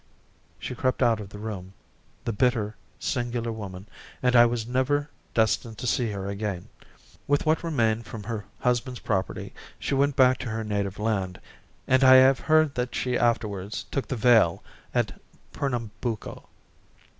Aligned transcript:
She 0.57 0.73
crept 0.73 1.03
out 1.03 1.19
of 1.19 1.29
the 1.29 1.37
room, 1.37 1.73
the 2.25 2.33
bitter, 2.33 2.75
singular 2.97 3.51
woman, 3.51 3.87
and 4.23 4.35
I 4.35 4.47
was 4.47 4.65
never 4.65 5.11
destined 5.35 5.77
to 5.77 5.85
see 5.85 6.09
her 6.09 6.27
again. 6.27 6.69
With 7.27 7.45
what 7.45 7.61
remained 7.63 8.07
from 8.07 8.23
her 8.23 8.45
husband's 8.61 8.99
property 9.01 9.53
she 9.77 9.93
went 9.93 10.15
back 10.15 10.39
to 10.39 10.49
her 10.49 10.63
native 10.63 10.97
land, 10.97 11.39
and 11.87 12.03
I 12.03 12.15
have 12.15 12.39
heard 12.39 12.73
that 12.73 12.95
she 12.95 13.15
afterwards 13.15 13.85
took 13.91 14.07
the 14.07 14.15
veil 14.15 14.63
at 14.91 15.21
Pernambuco. 15.53 16.49